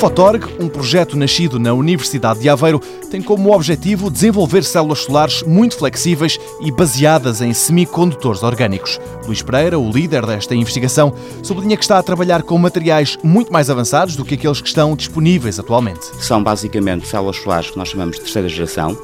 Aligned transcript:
Fotorg, 0.00 0.46
um 0.58 0.66
projeto 0.66 1.14
nascido 1.14 1.58
na 1.58 1.74
Universidade 1.74 2.40
de 2.40 2.48
Aveiro, 2.48 2.80
tem 3.10 3.20
como 3.20 3.54
objetivo 3.54 4.10
desenvolver 4.10 4.64
células 4.64 5.00
solares 5.00 5.42
muito 5.42 5.76
flexíveis 5.76 6.38
e 6.62 6.72
baseadas 6.72 7.42
em 7.42 7.52
semicondutores 7.52 8.42
orgânicos. 8.42 8.98
Luís 9.26 9.42
Pereira, 9.42 9.78
o 9.78 9.92
líder 9.92 10.24
desta 10.24 10.54
investigação, 10.54 11.12
sublinha 11.42 11.76
que 11.76 11.84
está 11.84 11.98
a 11.98 12.02
trabalhar 12.02 12.42
com 12.42 12.56
materiais 12.56 13.18
muito 13.22 13.52
mais 13.52 13.68
avançados 13.68 14.16
do 14.16 14.24
que 14.24 14.36
aqueles 14.36 14.62
que 14.62 14.68
estão 14.68 14.96
disponíveis 14.96 15.60
atualmente. 15.60 16.06
São 16.18 16.42
basicamente 16.42 17.06
células 17.06 17.36
solares 17.36 17.70
que 17.70 17.76
nós 17.76 17.90
chamamos 17.90 18.16
de 18.16 18.22
terceira 18.22 18.48
geração, 18.48 18.96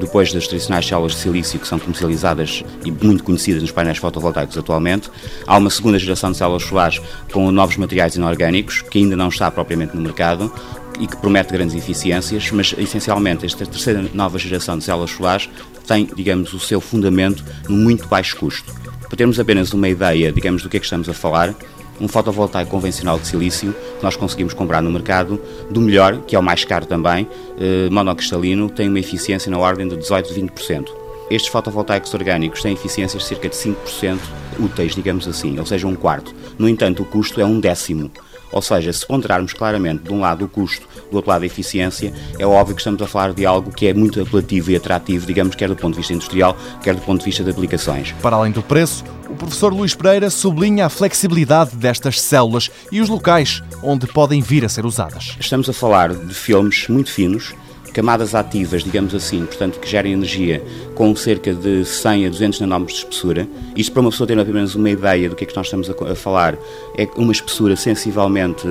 depois 0.00 0.32
das 0.32 0.46
tradicionais 0.46 0.86
células 0.86 1.12
de 1.12 1.18
silício 1.18 1.58
que 1.58 1.68
são 1.68 1.78
comercializadas 1.78 2.64
e 2.84 2.90
muito 2.90 3.22
conhecidas 3.22 3.62
nos 3.62 3.70
painéis 3.70 3.98
fotovoltaicos 3.98 4.56
atualmente, 4.56 5.10
há 5.46 5.56
uma 5.56 5.70
segunda 5.70 5.98
geração 5.98 6.32
de 6.32 6.38
células 6.38 6.62
solares 6.62 7.00
com 7.32 7.50
novos 7.50 7.76
materiais 7.76 8.16
inorgânicos 8.16 8.82
que 8.82 8.98
ainda 8.98 9.16
não 9.16 9.28
está 9.28 9.50
propriamente 9.50 9.96
no 9.96 10.02
mercado 10.02 10.52
e 10.98 11.06
que 11.06 11.16
promete 11.16 11.52
grandes 11.52 11.76
eficiências, 11.76 12.50
mas 12.50 12.74
essencialmente 12.76 13.46
esta 13.46 13.64
terceira 13.64 14.04
nova 14.12 14.38
geração 14.38 14.76
de 14.78 14.84
células 14.84 15.10
solares 15.10 15.48
tem, 15.86 16.08
digamos, 16.14 16.52
o 16.52 16.60
seu 16.60 16.80
fundamento 16.80 17.44
no 17.68 17.76
muito 17.76 18.06
baixo 18.08 18.36
custo. 18.36 18.74
Para 19.08 19.16
termos 19.16 19.40
apenas 19.40 19.72
uma 19.72 19.88
ideia, 19.88 20.32
digamos, 20.32 20.62
do 20.62 20.68
que 20.68 20.76
é 20.76 20.80
que 20.80 20.86
estamos 20.86 21.08
a 21.08 21.14
falar, 21.14 21.54
um 22.00 22.08
fotovoltaico 22.08 22.70
convencional 22.70 23.18
de 23.18 23.26
silício 23.26 23.72
que 23.72 24.02
nós 24.02 24.16
conseguimos 24.16 24.54
comprar 24.54 24.82
no 24.82 24.90
mercado, 24.90 25.40
do 25.70 25.80
melhor, 25.80 26.18
que 26.26 26.36
é 26.36 26.38
o 26.38 26.42
mais 26.42 26.64
caro 26.64 26.86
também, 26.86 27.28
eh, 27.58 27.88
monocristalino, 27.90 28.70
tem 28.70 28.88
uma 28.88 29.00
eficiência 29.00 29.50
na 29.50 29.58
ordem 29.58 29.88
de 29.88 29.96
18 29.96 30.30
a 30.30 30.34
20%. 30.34 31.08
Estes 31.30 31.50
fotovoltaicos 31.50 32.14
orgânicos 32.14 32.62
têm 32.62 32.72
eficiências 32.72 33.22
de 33.22 33.28
cerca 33.28 33.48
de 33.48 33.56
5% 33.56 34.18
úteis, 34.58 34.94
digamos 34.94 35.28
assim, 35.28 35.58
ou 35.58 35.66
seja, 35.66 35.86
um 35.86 35.94
quarto. 35.94 36.34
No 36.58 36.68
entanto, 36.68 37.02
o 37.02 37.06
custo 37.06 37.40
é 37.40 37.44
um 37.44 37.60
décimo. 37.60 38.10
Ou 38.50 38.62
seja, 38.62 38.90
se 38.92 39.06
ponderarmos 39.06 39.52
claramente 39.52 40.04
de 40.04 40.12
um 40.12 40.20
lado 40.20 40.46
o 40.46 40.48
custo, 40.48 40.88
do 41.10 41.16
outro 41.16 41.30
lado 41.30 41.42
a 41.42 41.46
eficiência, 41.46 42.14
é 42.38 42.46
óbvio 42.46 42.74
que 42.74 42.80
estamos 42.80 43.00
a 43.02 43.06
falar 43.06 43.34
de 43.34 43.44
algo 43.44 43.70
que 43.70 43.86
é 43.86 43.92
muito 43.92 44.20
apelativo 44.22 44.70
e 44.70 44.76
atrativo, 44.76 45.26
digamos, 45.26 45.54
quer 45.54 45.68
do 45.68 45.76
ponto 45.76 45.92
de 45.92 45.98
vista 45.98 46.14
industrial, 46.14 46.56
quer 46.82 46.94
do 46.94 47.02
ponto 47.02 47.20
de 47.20 47.26
vista 47.26 47.44
de 47.44 47.50
aplicações. 47.50 48.12
Para 48.22 48.36
além 48.36 48.50
do 48.50 48.62
preço, 48.62 49.04
o 49.28 49.34
professor 49.34 49.72
Luís 49.72 49.94
Pereira 49.94 50.30
sublinha 50.30 50.86
a 50.86 50.88
flexibilidade 50.88 51.76
destas 51.76 52.20
células 52.20 52.70
e 52.90 53.00
os 53.00 53.08
locais 53.08 53.62
onde 53.82 54.06
podem 54.06 54.40
vir 54.40 54.64
a 54.64 54.68
ser 54.68 54.86
usadas. 54.86 55.36
Estamos 55.38 55.68
a 55.68 55.72
falar 55.72 56.14
de 56.14 56.34
filmes 56.34 56.88
muito 56.88 57.12
finos, 57.12 57.54
camadas 57.92 58.34
ativas, 58.34 58.84
digamos 58.84 59.14
assim, 59.14 59.44
portanto, 59.44 59.80
que 59.80 59.88
gerem 59.88 60.12
energia 60.12 60.62
com 60.94 61.14
cerca 61.16 61.52
de 61.52 61.84
100 61.84 62.26
a 62.26 62.28
200 62.28 62.60
nanómetros 62.60 62.98
de 62.98 63.04
espessura. 63.04 63.48
Isto 63.74 63.92
para 63.92 64.00
uma 64.02 64.10
pessoa 64.10 64.26
ter 64.26 64.38
apenas 64.38 64.74
uma 64.74 64.90
ideia 64.90 65.28
do 65.28 65.36
que 65.36 65.44
é 65.44 65.46
que 65.46 65.56
nós 65.56 65.66
estamos 65.66 65.90
a, 65.90 66.14
falar, 66.14 66.56
é 66.96 67.08
uma 67.16 67.32
espessura 67.32 67.76
sensivelmente, 67.76 68.66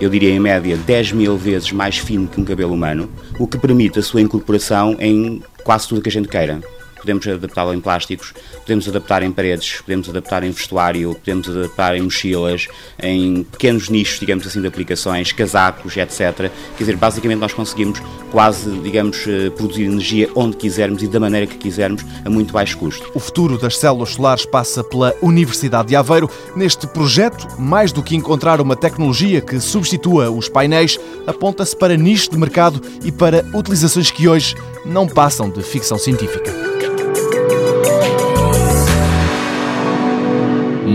eu 0.00 0.10
diria 0.10 0.30
em 0.30 0.40
média, 0.40 0.76
10 0.76 1.12
mil 1.12 1.36
vezes 1.36 1.70
mais 1.72 1.98
fino 1.98 2.26
que 2.26 2.40
um 2.40 2.44
cabelo 2.44 2.74
humano, 2.74 3.08
o 3.38 3.46
que 3.46 3.56
permite 3.56 3.98
a 3.98 4.02
sua 4.02 4.20
incorporação 4.20 4.96
em 4.98 5.42
quase 5.64 5.88
tudo 5.88 6.02
que 6.02 6.08
a 6.08 6.12
gente 6.12 6.28
queira 6.28 6.60
podemos 7.02 7.26
adaptá-lo 7.26 7.74
em 7.74 7.80
plásticos, 7.80 8.32
podemos 8.60 8.88
adaptar 8.88 9.22
em 9.22 9.30
paredes, 9.30 9.80
podemos 9.80 10.08
adaptar 10.08 10.44
em 10.44 10.50
vestuário, 10.50 11.14
podemos 11.14 11.48
adaptar 11.48 11.96
em 11.96 12.02
mochilas, 12.02 12.68
em 13.02 13.42
pequenos 13.42 13.88
nichos, 13.88 14.20
digamos 14.20 14.46
assim, 14.46 14.60
de 14.60 14.68
aplicações, 14.68 15.32
casacos, 15.32 15.96
etc. 15.96 16.50
Quer 16.76 16.78
dizer, 16.78 16.96
basicamente 16.96 17.40
nós 17.40 17.52
conseguimos 17.52 18.00
quase, 18.30 18.70
digamos, 18.80 19.26
eh, 19.26 19.50
produzir 19.50 19.84
energia 19.84 20.30
onde 20.34 20.56
quisermos 20.56 21.02
e 21.02 21.08
da 21.08 21.20
maneira 21.20 21.46
que 21.46 21.58
quisermos, 21.58 22.04
a 22.24 22.30
muito 22.30 22.52
baixo 22.52 22.78
custo. 22.78 23.10
O 23.14 23.20
futuro 23.20 23.58
das 23.58 23.76
células 23.76 24.10
solares 24.10 24.46
passa 24.46 24.82
pela 24.82 25.14
Universidade 25.20 25.88
de 25.88 25.96
Aveiro. 25.96 26.30
Neste 26.56 26.86
projeto, 26.86 27.46
mais 27.58 27.92
do 27.92 28.02
que 28.02 28.16
encontrar 28.16 28.60
uma 28.60 28.76
tecnologia 28.76 29.40
que 29.40 29.60
substitua 29.60 30.30
os 30.30 30.48
painéis, 30.48 30.98
aponta-se 31.26 31.76
para 31.76 31.96
nicho 31.96 32.30
de 32.30 32.38
mercado 32.38 32.80
e 33.04 33.12
para 33.12 33.44
utilizações 33.54 34.10
que 34.10 34.28
hoje 34.28 34.54
não 34.84 35.06
passam 35.06 35.50
de 35.50 35.62
ficção 35.62 35.98
científica. 35.98 36.71